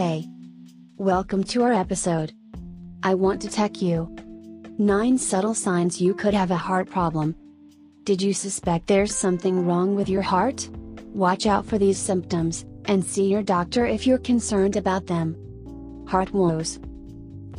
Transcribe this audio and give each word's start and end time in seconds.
Hey! 0.00 0.24
Welcome 0.96 1.44
to 1.52 1.62
our 1.62 1.74
episode. 1.74 2.32
I 3.02 3.12
want 3.12 3.42
to 3.42 3.50
tech 3.50 3.82
you. 3.82 4.16
9 4.78 5.18
subtle 5.18 5.52
signs 5.52 6.00
you 6.00 6.14
could 6.14 6.32
have 6.32 6.50
a 6.50 6.56
heart 6.56 6.88
problem. 6.88 7.36
Did 8.04 8.22
you 8.22 8.32
suspect 8.32 8.86
there's 8.86 9.14
something 9.14 9.66
wrong 9.66 9.94
with 9.94 10.08
your 10.08 10.22
heart? 10.22 10.70
Watch 11.12 11.44
out 11.44 11.66
for 11.66 11.76
these 11.76 11.98
symptoms, 11.98 12.64
and 12.86 13.04
see 13.04 13.26
your 13.26 13.42
doctor 13.42 13.84
if 13.84 14.06
you're 14.06 14.16
concerned 14.16 14.76
about 14.76 15.06
them. 15.06 15.36
Heart 16.08 16.32
woes. 16.32 16.80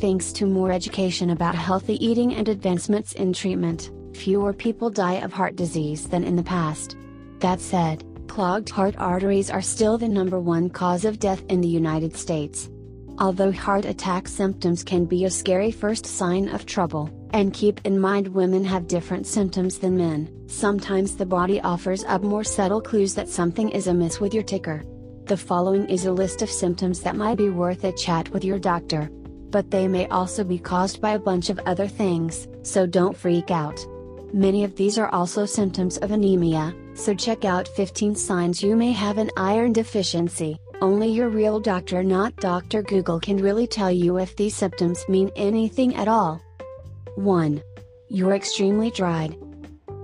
Thanks 0.00 0.32
to 0.32 0.44
more 0.44 0.72
education 0.72 1.30
about 1.30 1.54
healthy 1.54 2.04
eating 2.04 2.34
and 2.34 2.48
advancements 2.48 3.12
in 3.12 3.32
treatment, 3.32 3.92
fewer 4.14 4.52
people 4.52 4.90
die 4.90 5.20
of 5.20 5.32
heart 5.32 5.54
disease 5.54 6.08
than 6.08 6.24
in 6.24 6.34
the 6.34 6.42
past. 6.42 6.96
That 7.38 7.60
said, 7.60 8.02
clogged 8.32 8.70
heart 8.70 8.94
arteries 8.96 9.50
are 9.50 9.60
still 9.60 9.98
the 9.98 10.08
number 10.08 10.40
one 10.40 10.70
cause 10.70 11.04
of 11.04 11.18
death 11.18 11.42
in 11.50 11.60
the 11.60 11.68
United 11.68 12.16
States. 12.16 12.70
Although 13.18 13.52
heart 13.52 13.84
attack 13.84 14.26
symptoms 14.26 14.82
can 14.82 15.04
be 15.04 15.26
a 15.26 15.30
scary 15.30 15.70
first 15.70 16.06
sign 16.06 16.48
of 16.48 16.64
trouble, 16.64 17.10
and 17.34 17.52
keep 17.52 17.78
in 17.84 18.00
mind 18.00 18.26
women 18.26 18.64
have 18.64 18.88
different 18.88 19.26
symptoms 19.26 19.76
than 19.78 19.98
men, 19.98 20.30
sometimes 20.46 21.14
the 21.14 21.26
body 21.26 21.60
offers 21.60 22.04
up 22.04 22.22
more 22.22 22.42
subtle 22.42 22.80
clues 22.80 23.14
that 23.16 23.28
something 23.28 23.68
is 23.68 23.86
amiss 23.86 24.18
with 24.18 24.32
your 24.32 24.42
ticker. 24.42 24.82
The 25.26 25.36
following 25.36 25.86
is 25.90 26.06
a 26.06 26.12
list 26.12 26.40
of 26.40 26.48
symptoms 26.48 27.02
that 27.02 27.16
might 27.16 27.36
be 27.36 27.50
worth 27.50 27.84
a 27.84 27.92
chat 27.92 28.30
with 28.30 28.44
your 28.44 28.58
doctor. 28.58 29.10
But 29.50 29.70
they 29.70 29.86
may 29.86 30.06
also 30.06 30.42
be 30.42 30.58
caused 30.58 31.02
by 31.02 31.10
a 31.10 31.18
bunch 31.18 31.50
of 31.50 31.60
other 31.66 31.86
things, 31.86 32.48
so 32.62 32.86
don't 32.86 33.14
freak 33.14 33.50
out. 33.50 33.78
Many 34.32 34.64
of 34.64 34.74
these 34.76 34.96
are 34.96 35.10
also 35.10 35.44
symptoms 35.44 35.98
of 35.98 36.12
anemia, 36.12 36.74
so 36.94 37.14
check 37.14 37.44
out 37.44 37.68
15 37.68 38.14
signs 38.14 38.62
you 38.62 38.76
may 38.76 38.92
have 38.92 39.18
an 39.18 39.30
iron 39.36 39.72
deficiency. 39.72 40.58
Only 40.80 41.08
your 41.08 41.28
real 41.28 41.60
doctor, 41.60 42.02
not 42.02 42.34
Dr. 42.36 42.82
Google, 42.82 43.20
can 43.20 43.36
really 43.36 43.66
tell 43.66 43.90
you 43.90 44.18
if 44.18 44.34
these 44.36 44.56
symptoms 44.56 45.08
mean 45.08 45.30
anything 45.36 45.94
at 45.94 46.08
all. 46.08 46.40
1. 47.14 47.62
You're 48.08 48.34
extremely 48.34 48.90
dried. 48.90 49.36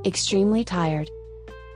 Extremely 0.07 0.65
tired. 0.65 1.11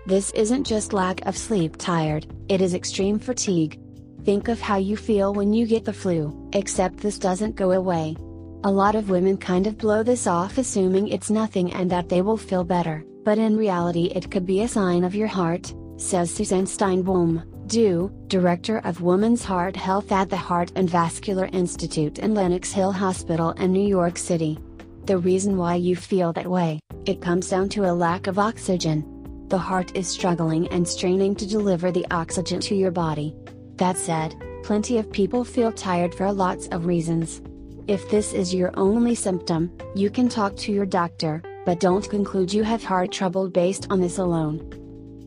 This 0.06 0.30
isn't 0.32 0.64
just 0.64 0.92
lack 0.92 1.24
of 1.26 1.36
sleep 1.36 1.76
tired, 1.78 2.26
it 2.48 2.60
is 2.60 2.74
extreme 2.74 3.18
fatigue. 3.18 3.80
Think 4.24 4.48
of 4.48 4.60
how 4.60 4.76
you 4.76 4.96
feel 4.96 5.34
when 5.34 5.52
you 5.52 5.66
get 5.66 5.84
the 5.84 5.92
flu, 5.92 6.48
except 6.52 6.98
this 6.98 7.18
doesn't 7.18 7.56
go 7.56 7.72
away. 7.72 8.16
A 8.64 8.70
lot 8.70 8.94
of 8.94 9.10
women 9.10 9.36
kind 9.36 9.66
of 9.66 9.78
blow 9.78 10.04
this 10.04 10.28
off 10.28 10.58
assuming 10.58 11.08
it's 11.08 11.30
nothing 11.30 11.72
and 11.72 11.90
that 11.90 12.08
they 12.08 12.22
will 12.22 12.36
feel 12.36 12.62
better, 12.62 13.04
but 13.24 13.38
in 13.38 13.56
reality 13.56 14.06
it 14.14 14.30
could 14.30 14.46
be 14.46 14.62
a 14.62 14.68
sign 14.68 15.04
of 15.04 15.14
your 15.14 15.28
heart, 15.28 15.74
says 15.96 16.30
Suzanne 16.30 16.66
Steinbaum, 16.66 17.44
DO, 17.68 18.12
Director 18.26 18.78
of 18.78 19.02
Women's 19.02 19.44
Heart 19.44 19.76
Health 19.76 20.10
at 20.12 20.28
the 20.28 20.36
Heart 20.36 20.72
and 20.74 20.90
Vascular 20.90 21.48
Institute 21.52 22.18
in 22.18 22.34
Lenox 22.34 22.72
Hill 22.72 22.92
Hospital 22.92 23.50
in 23.52 23.72
New 23.72 23.86
York 23.86 24.18
City. 24.18 24.58
The 25.04 25.18
reason 25.18 25.56
why 25.56 25.76
you 25.76 25.96
feel 25.96 26.32
that 26.32 26.46
way, 26.46 26.80
it 27.06 27.20
comes 27.20 27.48
down 27.48 27.68
to 27.70 27.86
a 27.86 27.92
lack 27.92 28.26
of 28.26 28.38
oxygen. 28.38 29.46
The 29.48 29.58
heart 29.58 29.96
is 29.96 30.08
struggling 30.08 30.68
and 30.68 30.86
straining 30.86 31.34
to 31.36 31.46
deliver 31.46 31.90
the 31.90 32.06
oxygen 32.10 32.60
to 32.60 32.74
your 32.74 32.90
body. 32.90 33.34
That 33.76 33.96
said, 33.96 34.34
plenty 34.62 34.98
of 34.98 35.10
people 35.10 35.44
feel 35.44 35.72
tired 35.72 36.14
for 36.14 36.32
lots 36.32 36.68
of 36.68 36.86
reasons. 36.86 37.42
If 37.88 38.08
this 38.10 38.32
is 38.32 38.54
your 38.54 38.70
only 38.74 39.14
symptom, 39.14 39.76
you 39.94 40.08
can 40.08 40.28
talk 40.28 40.56
to 40.58 40.72
your 40.72 40.86
doctor, 40.86 41.42
but 41.64 41.80
don't 41.80 42.08
conclude 42.10 42.52
you 42.52 42.62
have 42.62 42.82
heart 42.82 43.12
trouble 43.12 43.48
based 43.48 43.86
on 43.90 44.00
this 44.00 44.18
alone. 44.18 44.68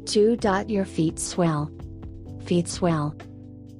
2. 0.05 0.37
Your 0.67 0.85
feet 0.85 1.19
swell. 1.19 1.71
Feet 2.43 2.67
swell. 2.67 3.15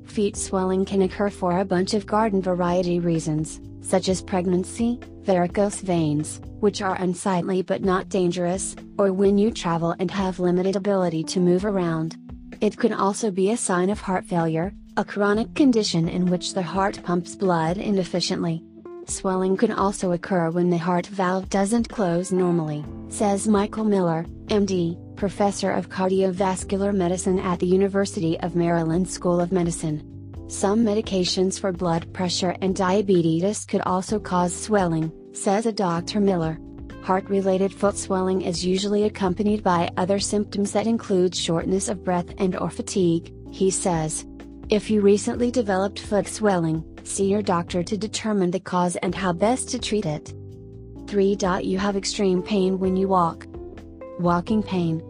Feet 0.06 0.36
swelling 0.38 0.86
can 0.86 1.02
occur 1.04 1.30
for 1.30 1.60
a 1.60 1.66
bunch 1.66 1.94
of 1.94 2.06
garden 2.06 2.42
variety 2.42 3.00
reasons, 3.00 3.60
such 3.82 4.10
as 4.10 4.22
pregnancy, 4.22 5.00
varicose 5.22 5.82
veins, 5.82 6.42
which 6.60 6.82
are 6.82 6.96
unsightly 6.96 7.62
but 7.62 7.84
not 7.84 8.10
dangerous, 8.10 8.76
or 8.98 9.14
when 9.14 9.38
you 9.38 9.52
travel 9.52 9.96
and 10.00 10.10
have 10.10 10.40
limited 10.40 10.76
ability 10.76 11.24
to 11.24 11.40
move 11.40 11.66
around. 11.66 12.18
It 12.62 12.78
could 12.78 12.94
also 12.94 13.30
be 13.30 13.52
a 13.52 13.58
sign 13.58 13.90
of 13.90 14.00
heart 14.00 14.26
failure, 14.26 14.74
a 14.98 15.04
chronic 15.04 15.54
condition 15.54 16.08
in 16.08 16.28
which 16.28 16.54
the 16.54 16.64
heart 16.64 17.04
pumps 17.04 17.36
blood 17.36 17.78
inefficiently. 17.78 18.64
Swelling 19.08 19.56
can 19.56 19.72
also 19.72 20.14
occur 20.14 20.50
when 20.50 20.72
the 20.72 20.78
heart 20.78 21.06
valve 21.08 21.48
doesn't 21.50 21.90
close 21.90 22.32
normally, 22.32 22.84
says 23.10 23.48
Michael 23.48 23.84
Miller, 23.84 24.26
MD, 24.48 24.98
professor 25.16 25.72
of 25.72 25.90
cardiovascular 25.90 26.94
medicine 26.94 27.38
at 27.40 27.60
the 27.60 27.68
University 27.68 28.40
of 28.40 28.56
Maryland 28.56 29.08
School 29.08 29.40
of 29.40 29.52
Medicine. 29.52 30.02
Some 30.48 30.84
medications 30.84 31.60
for 31.60 31.72
blood 31.72 32.12
pressure 32.14 32.56
and 32.62 32.76
diabetes 32.76 33.66
could 33.66 33.82
also 33.82 34.20
cause 34.20 34.56
swelling, 34.56 35.12
says 35.34 35.68
a 35.68 35.72
Dr. 35.72 36.20
Miller. 36.20 36.60
Heart 37.04 37.30
related 37.30 37.72
foot 37.72 37.98
swelling 37.98 38.42
is 38.42 38.66
usually 38.66 39.04
accompanied 39.04 39.64
by 39.64 39.92
other 39.98 40.18
symptoms 40.18 40.72
that 40.72 40.88
include 40.88 41.36
shortness 41.36 41.90
of 41.90 42.04
breath 42.04 42.34
and 42.40 42.56
or 42.58 42.72
fatigue, 42.72 43.32
he 43.52 43.70
says. 43.70 44.26
If 44.72 44.90
you 44.90 45.02
recently 45.02 45.52
developed 45.52 46.00
foot 46.00 46.28
swelling, 46.28 46.84
see 47.04 47.26
your 47.30 47.44
doctor 47.44 47.84
to 47.84 47.96
determine 47.96 48.50
the 48.50 48.60
cause 48.60 48.96
and 48.96 49.14
how 49.14 49.32
best 49.32 49.70
to 49.70 49.80
treat 49.80 50.08
it. 50.08 50.34
3. 51.06 51.38
You 51.62 51.78
have 51.78 51.96
extreme 51.96 52.42
pain 52.42 52.80
when 52.80 52.98
you 52.98 53.08
walk. 53.08 53.46
Walking 54.20 54.64
pain. 54.64 55.04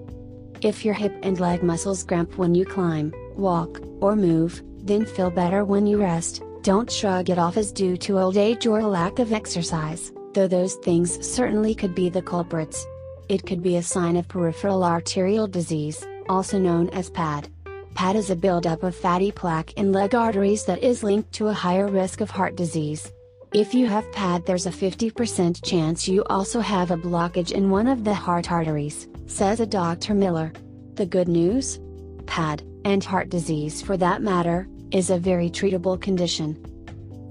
If 0.61 0.83
your 0.83 0.93
hip 0.93 1.15
and 1.23 1.39
leg 1.39 1.63
muscles 1.63 2.03
cramp 2.03 2.37
when 2.37 2.53
you 2.53 2.65
climb, 2.65 3.13
walk, 3.37 3.79
or 4.01 4.17
move, 4.17 4.61
then 4.83 5.05
feel 5.05 5.31
better 5.31 5.63
when 5.63 5.87
you 5.87 6.01
rest, 6.01 6.43
don't 6.61 6.91
shrug 6.91 7.29
it 7.29 7.39
off 7.39 7.55
as 7.55 7.71
due 7.71 7.95
to 7.95 8.19
old 8.19 8.35
age 8.35 8.67
or 8.67 8.83
lack 8.83 9.19
of 9.19 9.31
exercise, 9.31 10.11
though 10.33 10.49
those 10.49 10.75
things 10.75 11.25
certainly 11.25 11.73
could 11.73 11.95
be 11.95 12.09
the 12.09 12.21
culprits. 12.21 12.85
It 13.29 13.45
could 13.45 13.63
be 13.63 13.77
a 13.77 13.83
sign 13.83 14.17
of 14.17 14.27
peripheral 14.27 14.83
arterial 14.83 15.47
disease, 15.47 16.05
also 16.27 16.59
known 16.59 16.89
as 16.89 17.09
PAD. 17.09 17.47
PAD 17.95 18.17
is 18.17 18.29
a 18.29 18.35
buildup 18.35 18.83
of 18.83 18.93
fatty 18.93 19.31
plaque 19.31 19.71
in 19.77 19.93
leg 19.93 20.13
arteries 20.13 20.65
that 20.65 20.83
is 20.83 21.01
linked 21.01 21.31
to 21.31 21.47
a 21.47 21.53
higher 21.53 21.87
risk 21.87 22.19
of 22.19 22.29
heart 22.29 22.57
disease. 22.57 23.09
If 23.53 23.73
you 23.73 23.87
have 23.87 24.11
PAD, 24.11 24.45
there's 24.45 24.65
a 24.65 24.69
50% 24.69 25.63
chance 25.63 26.05
you 26.05 26.21
also 26.25 26.59
have 26.59 26.91
a 26.91 26.97
blockage 26.97 27.53
in 27.53 27.69
one 27.69 27.87
of 27.87 28.03
the 28.03 28.13
heart 28.13 28.51
arteries, 28.51 29.07
says 29.27 29.61
a 29.61 29.65
Dr. 29.65 30.13
Miller. 30.13 30.51
The 30.95 31.05
good 31.05 31.29
news? 31.29 31.79
PAD, 32.25 32.63
and 32.83 33.01
heart 33.01 33.29
disease 33.29 33.81
for 33.81 33.95
that 33.95 34.21
matter, 34.21 34.67
is 34.91 35.09
a 35.09 35.17
very 35.17 35.49
treatable 35.49 35.99
condition. 35.99 36.61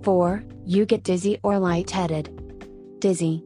4. 0.03 0.43
You 0.65 0.87
get 0.87 1.03
dizzy 1.03 1.39
or 1.43 1.59
lightheaded. 1.59 3.01
Dizzy. 3.01 3.45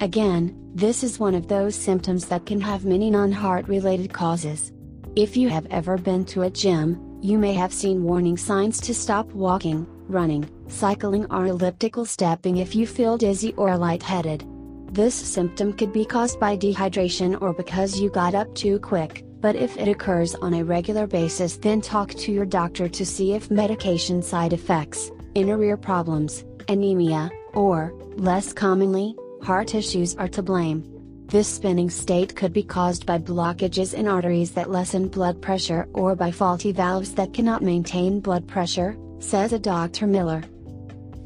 Again, 0.00 0.56
this 0.74 1.04
is 1.04 1.20
one 1.20 1.36
of 1.36 1.46
those 1.46 1.76
symptoms 1.76 2.26
that 2.26 2.44
can 2.44 2.60
have 2.60 2.84
many 2.84 3.08
non 3.08 3.30
heart 3.30 3.68
related 3.68 4.12
causes. 4.12 4.72
If 5.20 5.36
you 5.36 5.50
have 5.50 5.66
ever 5.66 5.98
been 5.98 6.24
to 6.32 6.44
a 6.44 6.50
gym, 6.50 7.18
you 7.20 7.36
may 7.36 7.52
have 7.52 7.74
seen 7.74 8.04
warning 8.04 8.38
signs 8.38 8.80
to 8.80 8.94
stop 8.94 9.30
walking, 9.32 9.86
running, 10.08 10.48
cycling, 10.66 11.26
or 11.30 11.44
elliptical 11.44 12.06
stepping 12.06 12.56
if 12.56 12.74
you 12.74 12.86
feel 12.86 13.18
dizzy 13.18 13.52
or 13.58 13.76
lightheaded. 13.76 14.46
This 14.90 15.14
symptom 15.14 15.74
could 15.74 15.92
be 15.92 16.06
caused 16.06 16.40
by 16.40 16.56
dehydration 16.56 17.38
or 17.42 17.52
because 17.52 18.00
you 18.00 18.08
got 18.08 18.34
up 18.34 18.54
too 18.54 18.78
quick, 18.78 19.26
but 19.42 19.56
if 19.56 19.76
it 19.76 19.88
occurs 19.88 20.34
on 20.36 20.54
a 20.54 20.64
regular 20.64 21.06
basis, 21.06 21.58
then 21.58 21.82
talk 21.82 22.14
to 22.14 22.32
your 22.32 22.46
doctor 22.46 22.88
to 22.88 23.04
see 23.04 23.34
if 23.34 23.50
medication 23.50 24.22
side 24.22 24.54
effects, 24.54 25.10
inner 25.34 25.62
ear 25.62 25.76
problems, 25.76 26.46
anemia, 26.68 27.30
or, 27.52 27.92
less 28.16 28.54
commonly, 28.54 29.14
heart 29.42 29.74
issues 29.74 30.16
are 30.16 30.28
to 30.28 30.42
blame. 30.42 30.89
This 31.30 31.46
spinning 31.46 31.90
state 31.90 32.34
could 32.34 32.52
be 32.52 32.64
caused 32.64 33.06
by 33.06 33.18
blockages 33.18 33.94
in 33.94 34.08
arteries 34.08 34.50
that 34.54 34.68
lessen 34.68 35.06
blood 35.06 35.40
pressure 35.40 35.86
or 35.92 36.16
by 36.16 36.32
faulty 36.32 36.72
valves 36.72 37.14
that 37.14 37.32
cannot 37.32 37.62
maintain 37.62 38.18
blood 38.18 38.48
pressure, 38.48 38.96
says 39.20 39.52
a 39.52 39.58
Dr. 39.60 40.08
Miller. 40.08 40.42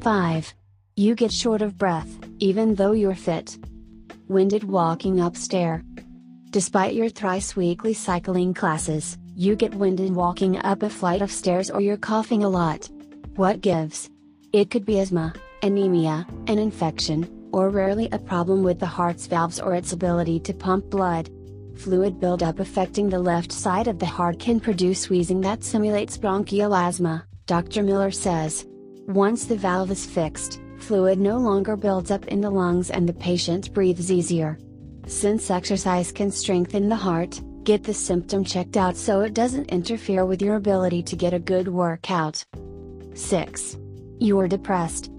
5. 0.01 0.53
You 0.95 1.15
get 1.15 1.31
short 1.31 1.63
of 1.63 1.79
breath, 1.79 2.19
even 2.37 2.75
though 2.75 2.91
you're 2.91 3.15
fit. 3.15 3.57
Winded 4.27 4.63
walking 4.63 5.21
upstairs. 5.21 5.81
Despite 6.51 6.93
your 6.93 7.09
thrice 7.09 7.55
weekly 7.55 7.95
cycling 7.95 8.53
classes, 8.53 9.17
you 9.35 9.55
get 9.55 9.73
winded 9.73 10.13
walking 10.13 10.59
up 10.59 10.83
a 10.83 10.89
flight 10.89 11.23
of 11.23 11.31
stairs 11.31 11.71
or 11.71 11.81
you're 11.81 11.97
coughing 11.97 12.43
a 12.43 12.49
lot. 12.49 12.87
What 13.37 13.61
gives? 13.61 14.11
It 14.53 14.69
could 14.69 14.85
be 14.85 14.99
asthma, 14.99 15.33
anemia, 15.63 16.27
an 16.45 16.59
infection, 16.59 17.44
or 17.55 17.69
rarely 17.69 18.09
a 18.11 18.19
problem 18.19 18.63
with 18.63 18.79
the 18.79 18.85
heart's 18.85 19.27
valves 19.27 19.61
or 19.61 19.75
its 19.75 19.93
ability 19.93 20.41
to 20.41 20.53
pump 20.53 20.89
blood. 20.89 21.29
Fluid 21.77 22.19
buildup 22.19 22.59
affecting 22.59 23.07
the 23.07 23.17
left 23.17 23.49
side 23.49 23.87
of 23.87 23.97
the 23.97 24.05
heart 24.05 24.37
can 24.39 24.59
produce 24.59 25.09
wheezing 25.09 25.39
that 25.39 25.63
simulates 25.63 26.17
bronchial 26.17 26.75
asthma, 26.75 27.25
Dr. 27.45 27.81
Miller 27.81 28.11
says. 28.11 28.65
Once 29.07 29.45
the 29.45 29.55
valve 29.55 29.89
is 29.89 30.05
fixed, 30.05 30.59
fluid 30.79 31.17
no 31.17 31.37
longer 31.37 31.77
builds 31.77 32.11
up 32.11 32.27
in 32.27 32.41
the 32.41 32.49
lungs 32.49 32.91
and 32.91 33.07
the 33.07 33.13
patient 33.13 33.73
breathes 33.73 34.11
easier. 34.11 34.59
Since 35.07 35.49
exercise 35.49 36.11
can 36.11 36.31
strengthen 36.31 36.89
the 36.89 36.97
heart, 36.97 37.39
get 37.63 37.85
the 37.85 37.93
symptom 37.93 38.43
checked 38.43 38.75
out 38.75 38.97
so 38.97 39.21
it 39.21 39.33
doesn't 39.33 39.69
interfere 39.69 40.25
with 40.25 40.41
your 40.41 40.57
ability 40.57 41.03
to 41.03 41.15
get 41.15 41.33
a 41.33 41.39
good 41.39 41.69
workout. 41.69 42.43
6. 43.13 43.77
You're 44.19 44.49
depressed. 44.49 45.09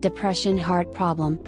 Depression 0.00 0.58
heart 0.58 0.92
problem. 0.92 1.38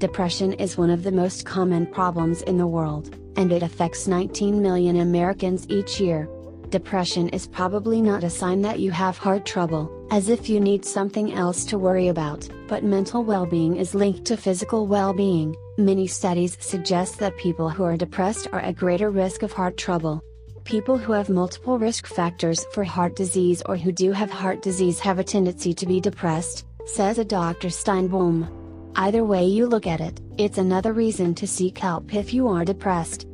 Depression 0.00 0.54
is 0.54 0.78
one 0.78 0.88
of 0.88 1.02
the 1.02 1.12
most 1.12 1.44
common 1.44 1.84
problems 1.84 2.40
in 2.42 2.56
the 2.56 2.66
world, 2.66 3.14
and 3.36 3.52
it 3.52 3.62
affects 3.62 4.08
19 4.08 4.62
million 4.62 5.00
Americans 5.00 5.66
each 5.68 6.00
year. 6.00 6.26
Depression 6.70 7.28
is 7.28 7.46
probably 7.46 8.00
not 8.00 8.24
a 8.24 8.30
sign 8.30 8.62
that 8.62 8.80
you 8.80 8.90
have 8.92 9.18
heart 9.18 9.44
trouble, 9.44 9.92
as 10.10 10.30
if 10.30 10.48
you 10.48 10.58
need 10.58 10.86
something 10.86 11.34
else 11.34 11.66
to 11.66 11.76
worry 11.78 12.08
about, 12.08 12.48
but 12.66 12.82
mental 12.82 13.22
well 13.22 13.44
being 13.44 13.76
is 13.76 13.94
linked 13.94 14.24
to 14.24 14.38
physical 14.38 14.86
well 14.86 15.12
being. 15.12 15.54
Many 15.76 16.06
studies 16.06 16.56
suggest 16.60 17.18
that 17.18 17.36
people 17.36 17.68
who 17.68 17.84
are 17.84 17.98
depressed 17.98 18.48
are 18.52 18.60
at 18.60 18.76
greater 18.76 19.10
risk 19.10 19.42
of 19.42 19.52
heart 19.52 19.76
trouble. 19.76 20.24
People 20.64 20.96
who 20.96 21.12
have 21.12 21.28
multiple 21.28 21.78
risk 21.78 22.06
factors 22.06 22.64
for 22.72 22.84
heart 22.84 23.16
disease 23.16 23.62
or 23.66 23.76
who 23.76 23.92
do 23.92 24.12
have 24.12 24.30
heart 24.30 24.62
disease 24.62 24.98
have 24.98 25.18
a 25.18 25.24
tendency 25.24 25.74
to 25.74 25.84
be 25.84 26.00
depressed, 26.00 26.64
says 26.86 27.18
a 27.18 27.24
Dr. 27.24 27.68
Steinbaum. 27.68 28.59
Either 28.96 29.24
way 29.24 29.44
you 29.44 29.66
look 29.66 29.86
at 29.86 30.00
it, 30.00 30.20
it's 30.36 30.58
another 30.58 30.92
reason 30.92 31.34
to 31.34 31.46
seek 31.46 31.78
help 31.78 32.14
if 32.14 32.34
you 32.34 32.48
are 32.48 32.64
depressed. 32.64 33.26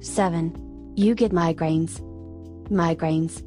7. 0.00 0.92
You 0.96 1.14
get 1.14 1.32
migraines. 1.32 2.00
Migraines. 2.68 3.42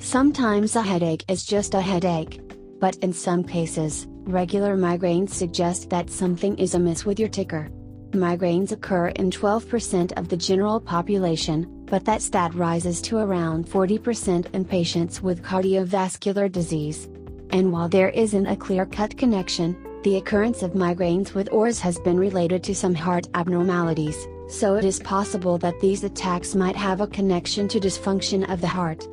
Sometimes 0.00 0.76
a 0.76 0.82
headache 0.82 1.24
is 1.28 1.44
just 1.44 1.74
a 1.74 1.80
headache. 1.80 2.40
But 2.80 2.96
in 2.96 3.12
some 3.12 3.42
cases, 3.42 4.06
regular 4.08 4.76
migraines 4.76 5.30
suggest 5.30 5.90
that 5.90 6.10
something 6.10 6.56
is 6.58 6.74
amiss 6.74 7.04
with 7.04 7.18
your 7.18 7.28
ticker. 7.28 7.70
Migraines 8.12 8.72
occur 8.72 9.08
in 9.08 9.30
12% 9.30 10.12
of 10.16 10.28
the 10.28 10.36
general 10.36 10.80
population, 10.80 11.84
but 11.86 12.04
that 12.04 12.22
stat 12.22 12.54
rises 12.54 13.02
to 13.02 13.18
around 13.18 13.66
40% 13.66 14.54
in 14.54 14.64
patients 14.64 15.20
with 15.20 15.42
cardiovascular 15.42 16.50
disease. 16.50 17.08
And 17.50 17.72
while 17.72 17.88
there 17.88 18.10
isn't 18.10 18.46
a 18.46 18.56
clear 18.56 18.86
cut 18.86 19.16
connection, 19.18 19.76
the 20.04 20.16
occurrence 20.16 20.62
of 20.62 20.72
migraines 20.72 21.34
with 21.34 21.52
auras 21.52 21.80
has 21.80 21.98
been 21.98 22.18
related 22.18 22.62
to 22.64 22.74
some 22.74 22.94
heart 22.94 23.26
abnormalities, 23.34 24.28
so 24.48 24.76
it 24.76 24.84
is 24.84 25.00
possible 25.00 25.58
that 25.58 25.80
these 25.80 26.04
attacks 26.04 26.54
might 26.54 26.76
have 26.76 27.00
a 27.00 27.06
connection 27.06 27.66
to 27.68 27.80
dysfunction 27.80 28.48
of 28.50 28.60
the 28.60 28.68
heart. 28.68 29.06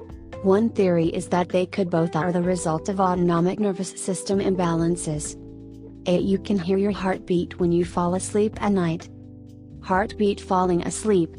One 0.43 0.69
theory 0.69 1.07
is 1.07 1.27
that 1.29 1.49
they 1.49 1.65
could 1.65 1.89
both 1.89 2.15
are 2.15 2.31
the 2.31 2.41
result 2.41 2.87
of 2.87 2.99
autonomic 2.99 3.59
nervous 3.59 3.89
system 3.89 4.39
imbalances. 4.39 5.35
8. 6.05 6.21
You 6.21 6.37
can 6.37 6.59
hear 6.59 6.77
your 6.77 6.91
heartbeat 6.91 7.59
when 7.59 7.71
you 7.71 7.83
fall 7.83 8.13
asleep 8.13 8.61
at 8.61 8.71
night. 8.71 9.09
Heartbeat 9.81 10.39
falling 10.39 10.83
asleep. 10.83 11.35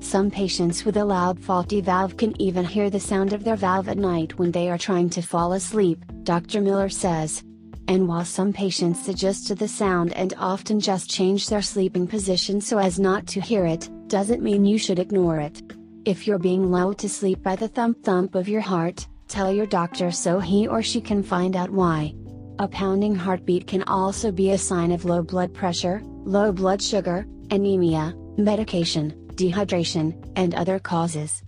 Some 0.00 0.30
patients 0.30 0.86
with 0.86 0.96
a 0.96 1.04
loud 1.04 1.38
faulty 1.38 1.82
valve 1.82 2.16
can 2.16 2.40
even 2.40 2.64
hear 2.64 2.88
the 2.88 2.98
sound 2.98 3.34
of 3.34 3.44
their 3.44 3.56
valve 3.56 3.90
at 3.90 3.98
night 3.98 4.38
when 4.38 4.50
they 4.50 4.70
are 4.70 4.78
trying 4.78 5.10
to 5.10 5.20
fall 5.20 5.52
asleep, 5.52 6.02
Dr. 6.22 6.62
Miller 6.62 6.88
says. 6.88 7.44
And 7.90 8.06
while 8.06 8.24
some 8.24 8.52
patients 8.52 9.08
adjust 9.08 9.48
to 9.48 9.56
the 9.56 9.66
sound 9.66 10.12
and 10.12 10.32
often 10.38 10.78
just 10.78 11.10
change 11.10 11.48
their 11.48 11.60
sleeping 11.60 12.06
position 12.06 12.60
so 12.60 12.78
as 12.78 13.00
not 13.00 13.26
to 13.26 13.40
hear 13.40 13.66
it, 13.66 13.90
doesn't 14.06 14.44
mean 14.44 14.64
you 14.64 14.78
should 14.78 15.00
ignore 15.00 15.40
it. 15.40 15.60
If 16.04 16.24
you're 16.24 16.38
being 16.38 16.70
lulled 16.70 17.00
to 17.00 17.08
sleep 17.08 17.42
by 17.42 17.56
the 17.56 17.66
thump 17.66 18.04
thump 18.04 18.36
of 18.36 18.48
your 18.48 18.60
heart, 18.60 19.08
tell 19.26 19.52
your 19.52 19.66
doctor 19.66 20.12
so 20.12 20.38
he 20.38 20.68
or 20.68 20.84
she 20.84 21.00
can 21.00 21.24
find 21.24 21.56
out 21.56 21.68
why. 21.68 22.14
A 22.60 22.68
pounding 22.68 23.16
heartbeat 23.16 23.66
can 23.66 23.82
also 23.82 24.30
be 24.30 24.52
a 24.52 24.58
sign 24.58 24.92
of 24.92 25.04
low 25.04 25.20
blood 25.20 25.52
pressure, 25.52 26.00
low 26.04 26.52
blood 26.52 26.80
sugar, 26.80 27.26
anemia, 27.50 28.14
medication, 28.36 29.10
dehydration, 29.34 30.14
and 30.36 30.54
other 30.54 30.78
causes. 30.78 31.42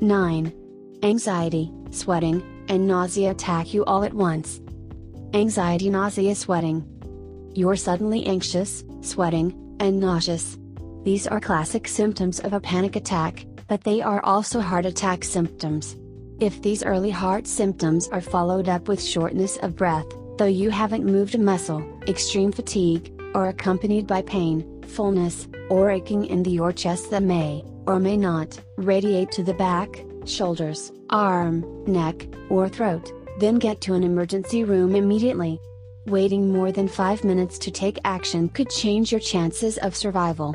9. 0.00 0.52
Anxiety, 1.04 1.70
sweating, 1.92 2.42
and 2.68 2.84
nausea 2.84 3.30
attack 3.30 3.72
you 3.72 3.84
all 3.84 4.02
at 4.02 4.12
once. 4.12 4.60
Anxiety, 5.34 5.90
nausea, 5.90 6.34
sweating. 6.34 6.82
You're 7.54 7.76
suddenly 7.76 8.24
anxious, 8.24 8.82
sweating, 9.02 9.76
and 9.78 10.00
nauseous. 10.00 10.56
These 11.04 11.26
are 11.26 11.38
classic 11.38 11.86
symptoms 11.86 12.40
of 12.40 12.54
a 12.54 12.60
panic 12.60 12.96
attack, 12.96 13.44
but 13.68 13.84
they 13.84 14.00
are 14.00 14.24
also 14.24 14.60
heart 14.60 14.86
attack 14.86 15.24
symptoms. 15.24 15.96
If 16.40 16.62
these 16.62 16.82
early 16.82 17.10
heart 17.10 17.46
symptoms 17.46 18.08
are 18.08 18.22
followed 18.22 18.70
up 18.70 18.88
with 18.88 19.02
shortness 19.02 19.58
of 19.58 19.76
breath, 19.76 20.06
though 20.38 20.46
you 20.46 20.70
haven't 20.70 21.04
moved 21.04 21.34
a 21.34 21.38
muscle, 21.38 21.86
extreme 22.08 22.50
fatigue, 22.50 23.12
or 23.34 23.48
accompanied 23.48 24.06
by 24.06 24.22
pain, 24.22 24.82
fullness, 24.84 25.46
or 25.68 25.90
aching 25.90 26.24
in 26.24 26.42
the 26.42 26.50
your 26.50 26.72
chest 26.72 27.10
that 27.10 27.22
may, 27.22 27.62
or 27.86 28.00
may 28.00 28.16
not, 28.16 28.58
radiate 28.76 29.30
to 29.32 29.42
the 29.42 29.54
back, 29.54 30.04
shoulders, 30.24 30.90
arm, 31.10 31.64
neck, 31.84 32.26
or 32.48 32.68
throat, 32.68 33.12
then 33.38 33.58
get 33.58 33.80
to 33.82 33.94
an 33.94 34.02
emergency 34.02 34.64
room 34.64 34.94
immediately. 34.94 35.60
Waiting 36.06 36.52
more 36.52 36.72
than 36.72 36.88
5 36.88 37.24
minutes 37.24 37.58
to 37.58 37.70
take 37.70 37.98
action 38.04 38.48
could 38.48 38.70
change 38.70 39.12
your 39.12 39.20
chances 39.20 39.78
of 39.78 39.94
survival. 39.94 40.54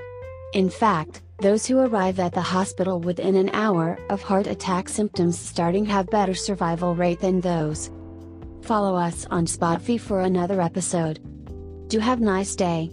In 0.54 0.70
fact, 0.70 1.22
those 1.40 1.66
who 1.66 1.80
arrive 1.80 2.20
at 2.20 2.34
the 2.34 2.42
hospital 2.42 3.00
within 3.00 3.36
an 3.36 3.50
hour 3.54 4.00
of 4.10 4.22
heart 4.22 4.48
attack 4.48 4.88
symptoms 4.88 5.38
starting 5.38 5.86
have 5.86 6.10
better 6.10 6.34
survival 6.34 6.96
rate 6.96 7.20
than 7.20 7.42
those. 7.42 7.92
Follow 8.62 8.96
us 8.96 9.26
on 9.30 9.46
Spotify 9.46 10.00
for 10.00 10.22
another 10.22 10.62
episode. 10.62 11.20
Do 11.90 12.00
have 12.00 12.22
nice 12.22 12.56
day. 12.56 12.92